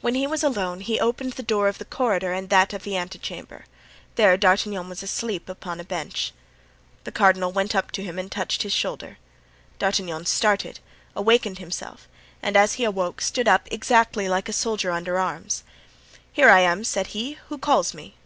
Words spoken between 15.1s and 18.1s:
arms. "Here I am," said he. "Who calls